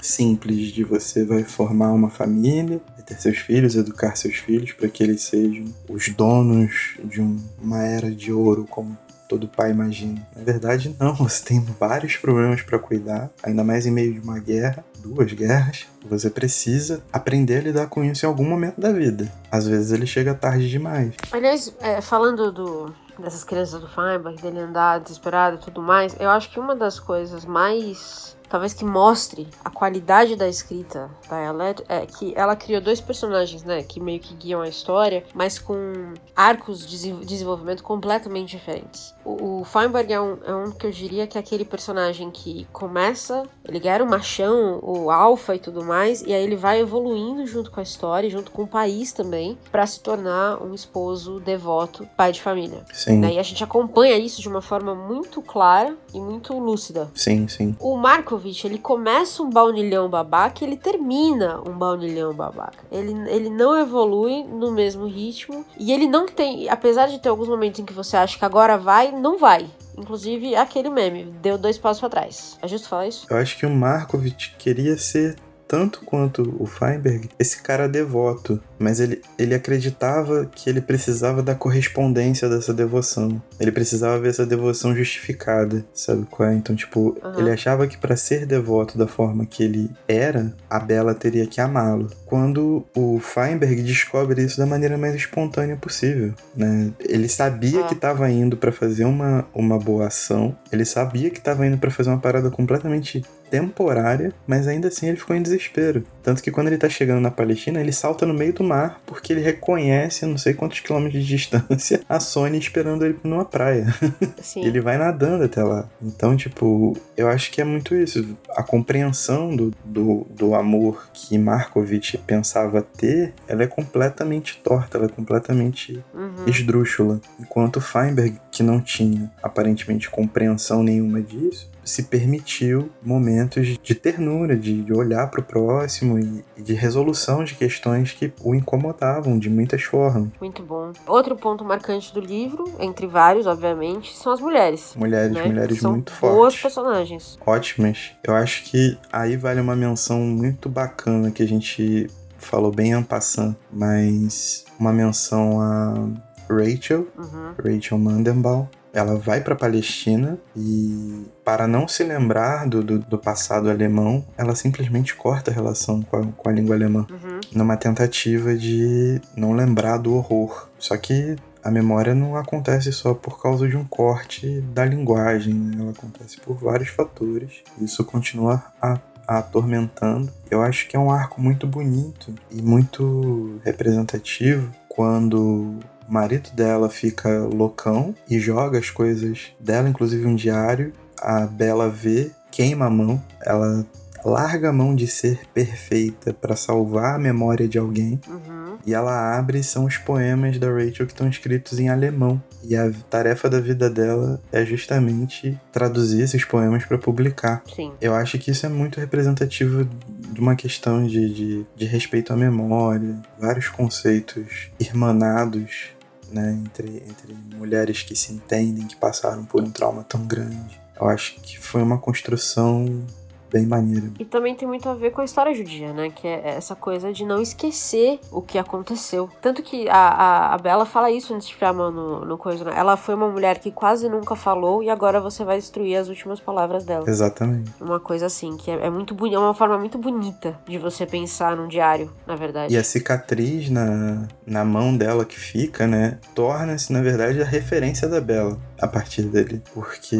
[0.00, 5.02] simples de você vai formar uma família, ter seus filhos, educar seus filhos para que
[5.02, 10.26] eles sejam os donos de um, uma era de ouro, como todo pai imagina.
[10.34, 11.14] Na verdade, não.
[11.26, 15.86] Você tem vários problemas para cuidar, ainda mais em meio de uma guerra, duas guerras.
[16.08, 19.30] Você precisa aprender a lidar com isso em algum momento da vida.
[19.50, 21.14] Às vezes ele chega tarde demais.
[21.32, 26.30] Aliás, é, falando do, dessas crianças do Feinberg, dele andar desesperado e tudo mais, eu
[26.30, 31.82] acho que uma das coisas mais talvez que mostre a qualidade da escrita da Eled
[31.88, 36.14] é que ela criou dois personagens, né, que meio que guiam a história, mas com
[36.34, 39.14] arcos de desenvolvimento completamente diferentes.
[39.24, 42.66] O, o Feinberg é um, é um que eu diria que é aquele personagem que
[42.72, 47.46] começa, ele era o machão, o alfa e tudo mais, e aí ele vai evoluindo
[47.46, 52.08] junto com a história, junto com o país também, para se tornar um esposo devoto,
[52.16, 52.84] pai de família.
[52.92, 53.18] Sim.
[53.18, 53.34] Né?
[53.34, 57.10] E a gente acompanha isso de uma forma muito clara e muito lúcida.
[57.14, 57.76] Sim, sim.
[57.80, 58.35] O Marco
[58.66, 62.84] ele começa um baunilhão babaca e ele termina um baunilhão babaca.
[62.90, 67.48] Ele, ele não evolui no mesmo ritmo e ele não tem, apesar de ter alguns
[67.48, 69.66] momentos em que você acha que agora vai, não vai.
[69.96, 72.58] Inclusive aquele meme, deu dois passos para trás.
[72.60, 73.26] É justo falar isso?
[73.30, 75.36] Eu acho que o Markovitch queria ser
[75.68, 81.54] tanto quanto o Feinberg, esse cara devoto, mas ele, ele acreditava que ele precisava da
[81.54, 83.40] correspondência dessa devoção.
[83.58, 86.54] Ele precisava ver essa devoção justificada, sabe qual é?
[86.54, 87.38] Então, tipo, Uhum.
[87.38, 91.60] ele achava que para ser devoto da forma que ele era, a Bela teria que
[91.60, 92.10] amá-lo.
[92.24, 96.90] Quando o Feinberg descobre isso da maneira mais espontânea possível, né?
[97.00, 97.84] Ele sabia Ah.
[97.84, 101.90] que estava indo para fazer uma, uma boa ação, ele sabia que estava indo para
[101.90, 106.04] fazer uma parada completamente temporária, mas ainda assim ele ficou em desespero.
[106.22, 109.32] Tanto que quando ele tá chegando na Palestina, ele salta no meio do mar porque
[109.32, 113.86] ele reconhece, não sei quantos quilômetros de distância, a Sony esperando ele numa praia.
[114.42, 114.64] Sim.
[114.64, 115.88] Ele vai nadando até lá.
[116.02, 118.36] Então, tipo, eu acho que é muito isso.
[118.56, 125.06] A compreensão do, do, do amor que Markovitch pensava ter, ela é completamente torta, ela
[125.06, 126.44] é completamente Uhum.
[126.46, 127.20] esdrúxula.
[127.38, 134.82] Enquanto Feinberg que não tinha aparentemente compreensão nenhuma disso, se permitiu momentos de ternura, de,
[134.82, 139.48] de olhar para o próximo e, e, de resolução de questões que o incomodavam de
[139.48, 140.30] muitas formas.
[140.40, 140.92] Muito bom.
[141.06, 144.94] Outro ponto marcante do livro, entre vários, obviamente, são as mulheres.
[144.96, 145.44] Mulheres, né?
[145.44, 146.36] mulheres são muito fortes.
[146.36, 147.38] Boas personagens.
[147.46, 148.12] Ótimas.
[148.24, 153.02] Eu acho que aí vale uma menção muito bacana que a gente falou bem en
[153.02, 157.54] passant, mas uma menção a Rachel, uhum.
[157.62, 163.68] Rachel Mandenbaum, ela vai para Palestina e, para não se lembrar do, do, do, passado
[163.68, 167.40] alemão, ela simplesmente corta a relação com a, com a língua alemã, uhum.
[167.52, 170.68] numa tentativa de não lembrar do horror.
[170.78, 175.76] Só que a memória não acontece só por causa de um corte da linguagem, né?
[175.80, 177.64] ela acontece por vários fatores.
[177.78, 180.32] Isso continua a, a atormentando.
[180.50, 186.88] Eu acho que é um arco muito bonito e muito representativo quando o marido dela
[186.88, 190.92] fica loucão e joga as coisas dela, inclusive um diário.
[191.20, 193.86] A Bela vê, queima a mão, ela
[194.24, 198.20] larga a mão de ser perfeita para salvar a memória de alguém.
[198.28, 198.76] Uhum.
[198.84, 202.42] E ela abre são os poemas da Rachel que estão escritos em alemão.
[202.62, 207.62] E a tarefa da vida dela é justamente traduzir esses poemas para publicar.
[207.74, 207.92] Sim.
[208.00, 209.88] Eu acho que isso é muito representativo
[210.32, 215.95] de uma questão de, de, de respeito à memória, vários conceitos irmanados
[216.30, 220.80] né, entre, entre mulheres que se entendem, que passaram por um trauma tão grande.
[220.98, 223.04] Eu acho que foi uma construção
[223.50, 224.10] bem maneira.
[224.18, 226.10] E também tem muito a ver com a história judia, né?
[226.10, 229.28] Que é essa coisa de não esquecer o que aconteceu.
[229.40, 232.72] Tanto que a, a, a Bela fala isso antes de ficar no, no coisa, né?
[232.76, 236.40] Ela foi uma mulher que quase nunca falou e agora você vai destruir as últimas
[236.40, 237.08] palavras dela.
[237.08, 237.70] Exatamente.
[237.80, 241.06] Uma coisa assim, que é, é muito bonita, é uma forma muito bonita de você
[241.06, 242.74] pensar num diário, na verdade.
[242.74, 246.18] E a cicatriz na, na mão dela que fica, né?
[246.34, 249.62] Torna-se, na verdade, a referência da Bela a partir dele.
[249.72, 250.16] Porque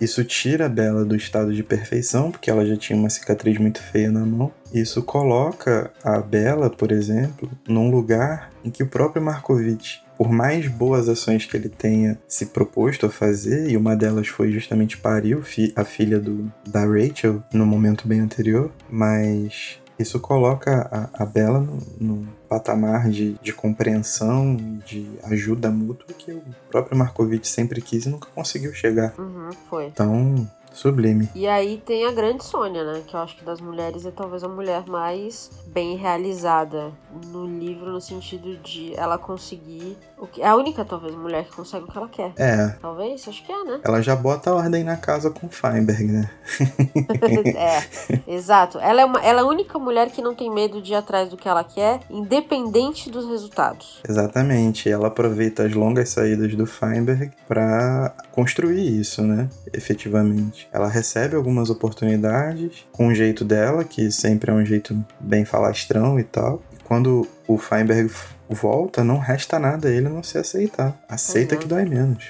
[0.00, 3.82] isso tira a Bela do estado de perfeição, porque ela já tinha uma cicatriz muito
[3.82, 4.52] feia na mão.
[4.72, 10.66] Isso coloca a Bela, por exemplo, num lugar em que o próprio Markovitch por mais
[10.66, 15.38] boas ações que ele tenha se proposto a fazer, e uma delas foi justamente parir
[15.76, 21.60] a filha do, da Rachel no momento bem anterior, mas isso coloca a, a Bela
[21.60, 27.80] no, no patamar de, de compreensão e de ajuda mútua que o próprio Markovitch sempre
[27.80, 29.14] quis e nunca conseguiu chegar.
[29.18, 29.86] Uhum, foi.
[29.86, 31.30] Então, Sublime.
[31.34, 33.02] E aí tem a grande Sônia, né?
[33.06, 36.92] Que eu acho que das mulheres é talvez a mulher mais bem realizada
[37.28, 39.96] no livro, no sentido de ela conseguir.
[40.18, 42.32] O que, é a única, talvez, mulher que consegue o que ela quer.
[42.36, 42.68] É.
[42.80, 43.80] Talvez, acho que é, né?
[43.84, 46.30] Ela já bota a ordem na casa com Feinberg, né?
[47.56, 48.78] é, exato.
[48.78, 51.30] Ela é, uma, ela é a única mulher que não tem medo de ir atrás
[51.30, 54.00] do que ela quer, independente dos resultados.
[54.06, 54.90] Exatamente.
[54.90, 59.48] Ela aproveita as longas saídas do Feinberg para construir isso, né?
[59.72, 60.68] Efetivamente.
[60.70, 66.20] Ela recebe algumas oportunidades com o jeito dela, que sempre é um jeito bem falastrão
[66.20, 66.62] e tal.
[66.78, 68.12] E quando o Feinberg
[68.48, 70.94] volta, não resta nada a ele não se aceitar.
[71.08, 71.60] Aceita uhum.
[71.62, 72.26] que dói menos.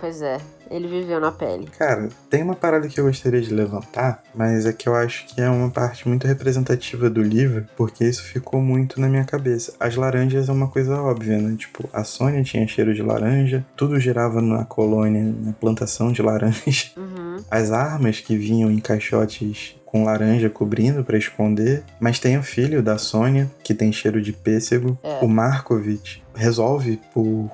[0.00, 0.36] pois é.
[0.70, 1.68] Ele viveu na pele.
[1.78, 5.40] Cara, tem uma parada que eu gostaria de levantar, mas é que eu acho que
[5.40, 9.74] é uma parte muito representativa do livro, porque isso ficou muito na minha cabeça.
[9.78, 11.56] As laranjas é uma coisa óbvia, né?
[11.56, 16.56] Tipo, a Sônia tinha cheiro de laranja, tudo girava na colônia, na plantação de laranja.
[16.96, 17.36] Uhum.
[17.50, 22.82] As armas que vinham em caixotes com laranja cobrindo para esconder, mas tem o filho
[22.82, 24.98] da Sônia, que tem cheiro de pêssego.
[25.02, 25.20] É.
[25.22, 27.50] O Markovitch resolve por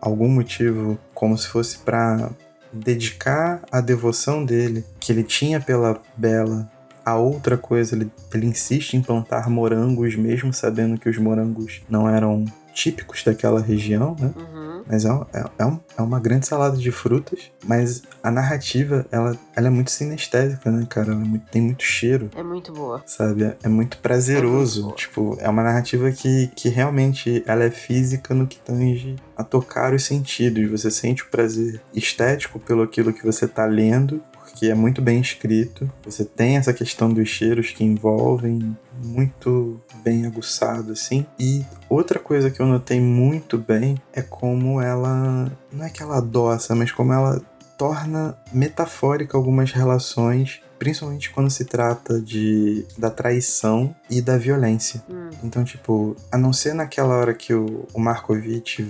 [0.00, 2.30] algum motivo, como se fosse para
[2.72, 6.70] dedicar a devoção dele, que ele tinha pela Bela,
[7.04, 7.94] a outra coisa.
[7.94, 13.60] Ele, ele insiste em plantar morangos, mesmo sabendo que os morangos não eram típicos daquela
[13.60, 14.30] região, né?
[14.36, 14.69] Uhum.
[14.90, 19.38] Mas é, é, é, um, é, uma grande salada de frutas, mas a narrativa, ela,
[19.54, 21.12] ela é muito sinestésica, né, cara?
[21.12, 22.28] Ela é muito, tem muito cheiro.
[22.34, 23.00] É muito boa.
[23.06, 23.44] Sabe?
[23.44, 24.84] É, é muito prazeroso.
[24.84, 29.44] muito tipo, é uma narrativa que, que realmente ela é física no que tange a
[29.44, 30.68] tocar os sentidos.
[30.70, 34.20] Você sente o prazer estético pelo aquilo que você tá lendo,
[34.50, 35.90] porque é muito bem escrito.
[36.04, 41.24] Você tem essa questão dos cheiros que envolvem muito bem aguçado assim.
[41.38, 46.18] E outra coisa que eu notei muito bem é como ela não é que ela
[46.18, 47.40] adoça, mas como ela
[47.78, 55.02] torna metafórica algumas relações principalmente quando se trata de da traição e da violência.
[55.10, 55.28] Hum.
[55.44, 58.80] Então, tipo, a não ser naquela hora que o, o Markovitch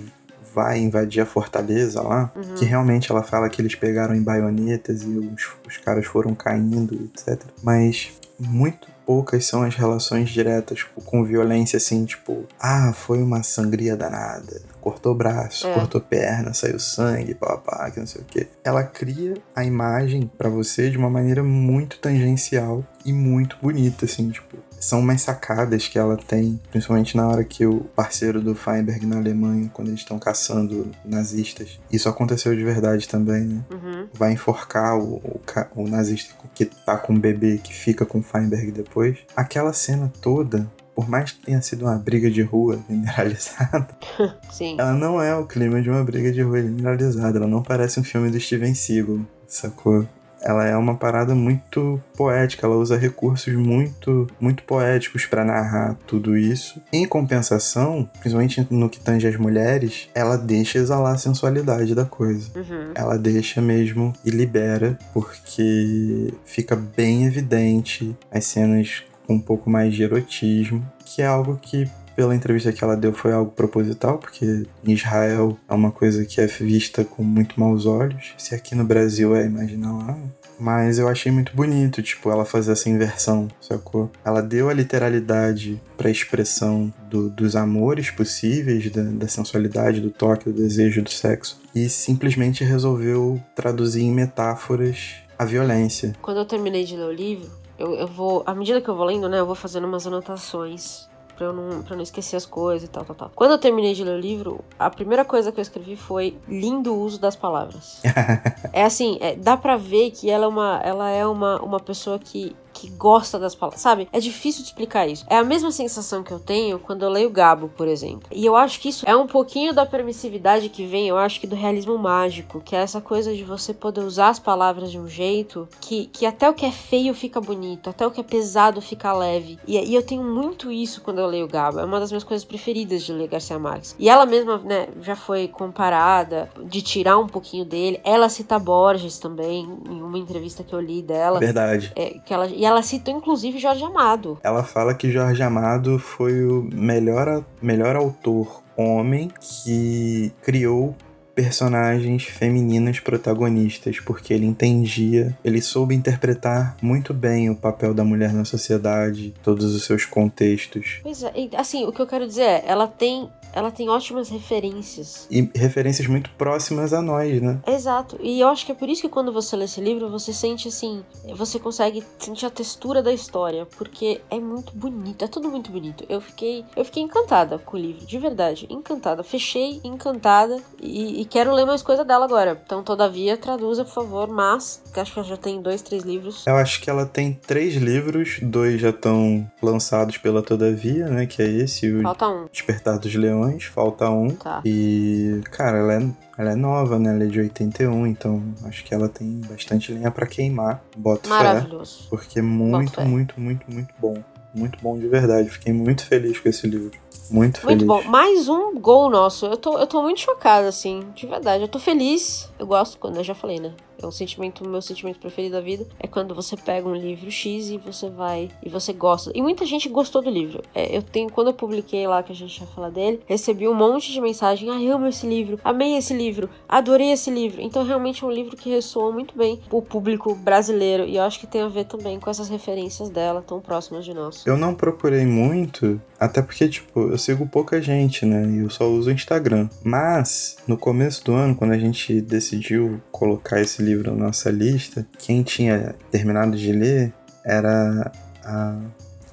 [0.53, 2.55] vai invadir a fortaleza lá, uhum.
[2.55, 6.93] que realmente ela fala que eles pegaram em baionetas e os, os caras foram caindo,
[7.05, 7.41] etc.
[7.63, 13.43] Mas muito poucas são as relações diretas tipo, com violência, assim, tipo, ah, foi uma
[13.43, 14.61] sangria danada.
[14.79, 15.73] cortou braço, É.
[15.75, 18.47] cortou perna, saiu sangue, papá, que não sei o quê.
[18.63, 24.29] Ela cria a imagem pra você de uma maneira muito tangencial e muito bonita, assim,
[24.31, 24.57] tipo.
[24.81, 29.17] São umas sacadas que ela tem, principalmente na hora que o parceiro do Feinberg na
[29.17, 31.79] Alemanha, quando eles estão caçando nazistas.
[31.91, 33.61] Isso aconteceu de verdade também, né?
[33.71, 34.07] Uhum.
[34.13, 35.41] vai enforcar o, o,
[35.75, 39.17] o nazista que tá com o bebê que fica com o Feinberg depois.
[39.35, 43.87] Aquela cena toda, por mais que tenha sido uma briga de rua generalizada,
[44.51, 44.75] Sim.
[44.79, 47.37] ela não é o clima de uma briga de rua generalizada.
[47.37, 50.07] Ela não parece um filme do Steven Seagal, sacou?
[50.41, 56.37] Ela é uma parada muito poética, ela usa recursos muito muito poéticos pra narrar tudo
[56.37, 56.81] isso.
[56.91, 62.49] Em compensação, principalmente no que tange as mulheres, ela deixa exalar a sensualidade da coisa
[62.55, 62.91] Uhum.
[62.95, 69.93] ela deixa mesmo e libera, porque fica bem evidente as cenas com um pouco mais
[69.93, 71.87] de erotismo, que é algo que
[72.21, 76.39] pela entrevista que ela deu foi algo proposital, porque em Israel é uma coisa que
[76.39, 78.33] é vista com muito maus olhos.
[78.37, 80.15] Se aqui no Brasil é, imagina lá.
[80.59, 84.11] Mas eu achei muito bonito, tipo, ela fazer essa inversão, sacou?
[84.23, 90.45] Ela deu a literalidade pra expressão do- dos amores possíveis, da, da sensualidade, do toque,
[90.45, 91.59] do desejo, do sexo.
[91.73, 96.13] E simplesmente resolveu traduzir em metáforas a violência.
[96.21, 97.49] Quando eu terminei de ler o livro,
[97.79, 98.43] eu, eu vou.
[98.45, 101.09] À medida que eu vou lendo, né, eu vou fazendo umas anotações.
[101.41, 103.31] Pra eu, não, pra eu não esquecer as coisas e tal, tal, tal.
[103.33, 106.93] Quando eu terminei de ler o livro, a primeira coisa que eu escrevi foi lindo
[106.93, 107.99] uso das palavras.
[108.71, 112.19] é assim, é, dá pra ver que ela é uma, ela é uma, uma pessoa
[112.19, 114.09] que, que gosta das palavras, sabe?
[114.11, 115.23] É difícil de explicar isso.
[115.29, 118.27] É a mesma sensação que eu tenho quando eu leio Gabo, por exemplo.
[118.31, 121.45] E eu acho que isso é um pouquinho da permissividade que vem, eu acho que
[121.45, 125.07] do realismo mágico, que é essa coisa de você poder usar as palavras de um
[125.07, 128.81] jeito que, que até o que é feio fica bonito, até o que é pesado
[128.81, 129.59] fica leve.
[129.67, 131.79] E, e eu tenho muito isso quando eu leio Gabo.
[131.79, 133.95] É uma das minhas coisas preferidas de ler Garcia Marques.
[133.99, 137.99] E ela mesma, né, já foi comparada de tirar um pouquinho dele.
[138.03, 141.39] Ela cita Borges também, em uma entrevista que eu li dela.
[141.39, 141.91] Verdade.
[141.95, 144.37] É, que ela, e ela citou inclusive Jorge Amado.
[144.43, 150.95] Ela fala que Jorge Amado foi o melhor, melhor autor homem que criou
[151.33, 158.33] personagens femininas protagonistas, porque ele entendia, ele soube interpretar muito bem o papel da mulher
[158.33, 160.99] na sociedade, todos os seus contextos.
[161.01, 165.27] Pois é, assim, o que eu quero dizer é, ela tem, ela tem ótimas referências.
[165.29, 167.59] E referências muito próximas a nós, né?
[167.67, 168.17] Exato.
[168.21, 170.67] E eu acho que é por isso que quando você lê esse livro, você sente
[170.67, 171.03] assim,
[171.35, 176.05] você consegue sentir a textura da história, porque é muito bonito, é tudo muito bonito.
[176.09, 179.23] Eu fiquei, eu fiquei encantada com o livro, de verdade, encantada.
[179.23, 182.61] Fechei encantada e, e quero ler mais coisa dela agora.
[182.65, 186.45] Então, todavia, traduza, por favor, mas que acho que ela já tem dois, três livros.
[186.45, 191.25] Eu acho que ela tem três livros, dois já estão lançados pela Todavia, né?
[191.25, 194.29] Que é esse, o Falta um, Despertar dos Leões, falta um.
[194.29, 194.61] tá?
[194.65, 197.13] E, cara, ela é, ela é nova, né?
[197.13, 200.83] Ela é de 81, então acho que ela tem bastante lenha pra queimar.
[200.95, 201.35] Boto fé.
[201.35, 202.07] Maravilhoso.
[202.09, 203.03] Porque é muito, fé.
[203.03, 204.21] muito, muito, muito bom.
[204.53, 205.49] Muito bom de verdade.
[205.49, 206.91] Fiquei muito feliz com esse livro.
[207.29, 207.83] Muito feliz.
[207.83, 208.09] Muito bom.
[208.09, 209.45] Mais um gol nosso.
[209.45, 211.63] Eu tô, eu tô muito chocada, assim, de verdade.
[211.63, 212.49] Eu tô feliz.
[212.59, 213.73] Eu gosto quando eu já falei, né?
[214.01, 217.69] É um sentimento, meu sentimento preferido da vida é quando você pega um livro X
[217.69, 219.31] e você vai e você gosta.
[219.35, 220.61] E muita gente gostou do livro.
[220.73, 223.73] É, eu tenho, quando eu publiquei lá que a gente ia falar dele, recebi um
[223.73, 224.69] monte de mensagem.
[224.69, 227.61] Ah, eu amo esse livro, amei esse livro, adorei esse livro.
[227.61, 231.05] Então realmente é um livro que ressoa muito bem o público brasileiro.
[231.05, 234.13] E eu acho que tem a ver também com essas referências dela tão próximas de
[234.13, 234.45] nós.
[234.45, 238.45] Eu não procurei muito, até porque, tipo, eu sigo pouca gente, né?
[238.47, 239.69] E eu só uso o Instagram.
[239.83, 245.05] Mas, no começo do ano, quando a gente decidiu colocar esse livro na nossa lista,
[245.19, 247.13] quem tinha terminado de ler
[247.43, 248.11] era
[248.43, 248.79] a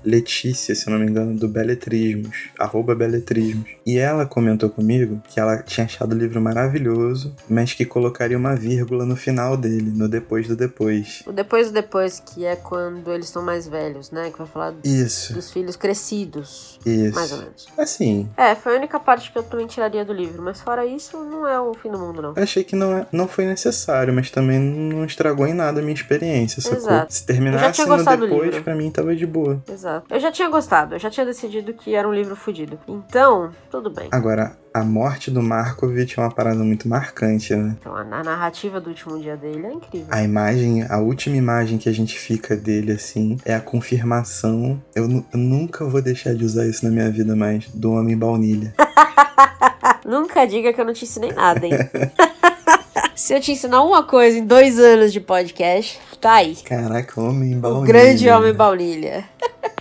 [0.05, 3.69] Letícia, se não me engano, do Beletrismos, arroba Beletrismos.
[3.85, 8.55] E ela comentou comigo que ela tinha achado o livro maravilhoso, mas que colocaria uma
[8.55, 11.23] vírgula no final dele, no depois do depois.
[11.27, 14.31] O depois do depois, que é quando eles estão mais velhos, né?
[14.31, 17.15] Que vai falar Isso, dos filhos crescidos, isso.
[17.15, 17.67] mais ou menos.
[17.77, 21.19] Assim, É, foi a única parte que eu também tiraria do livro, mas fora isso,
[21.25, 22.33] não é o fim do mundo, não.
[22.37, 25.83] Eu achei que não, é- não foi necessário, mas também não estragou em nada a
[25.83, 26.79] minha experiência, sacou?
[26.79, 27.13] Exato.
[27.13, 29.63] Se terminasse tinha no depois, pra mim tava de boa.
[29.71, 29.88] Exato.
[30.11, 32.79] Eu já tinha gostado, eu já tinha decidido que era um livro fudido.
[32.87, 34.09] Então, tudo bem.
[34.11, 37.77] Agora, a morte do Markovitch é uma parada muito marcante, né?
[37.81, 40.07] Então, a, a narrativa do último dia dele é incrível.
[40.11, 44.83] A imagem, a última imagem que a gente fica dele, assim, é a confirmação.
[44.95, 48.75] Eu, eu nunca vou deixar de usar isso na minha vida mais, do Homem Baunilha.
[50.05, 51.73] Nunca diga que eu não te ensinei nada, hein?
[53.15, 56.55] Se eu te ensinar uma coisa em dois anos de podcast, tá aí.
[56.57, 57.87] Caraca, Homem O Baunilha.
[57.87, 59.25] grande homem baunilha.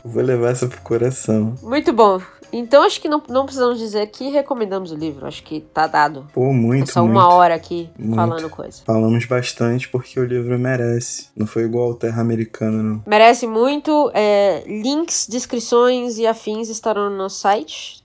[0.03, 1.55] Vou levar essa pro coração.
[1.61, 2.21] Muito bom.
[2.51, 5.27] Então acho que não, não precisamos dizer que recomendamos o livro.
[5.27, 6.27] Acho que tá dado.
[6.33, 7.13] Pô, muito, só muito.
[7.13, 8.15] uma hora aqui Muito.
[8.15, 8.81] falando coisa.
[8.85, 11.27] Falamos bastante porque o livro merece.
[11.35, 13.03] Não foi igual ao Terra Americana, não.
[13.05, 14.11] Merece muito.
[14.13, 18.03] é, links, descrições e afins estarão no nosso site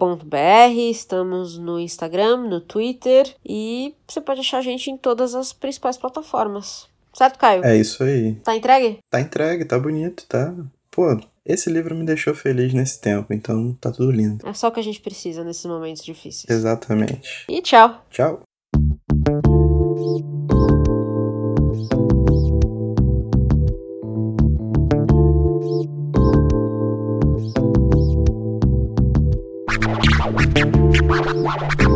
[0.00, 5.52] www.centralredepoderosasdeintrigas.com.br Estamos no Instagram, no Twitter e você pode achar a gente em todas as
[5.52, 6.88] principais plataformas.
[7.12, 7.64] Certo, Caio?
[7.64, 8.34] É isso aí.
[8.36, 8.98] Tá entregue?
[9.10, 10.54] Tá entregue, tá bonito, tá?
[10.90, 14.46] Pô, esse livro me deixou feliz nesse tempo, então tá tudo lindo.
[14.46, 16.48] É só o que a gente precisa nesses momentos difíceis.
[16.48, 17.44] Exatamente.
[17.48, 18.04] E tchau!
[18.10, 18.40] Tchau.
[31.42, 31.89] Let us.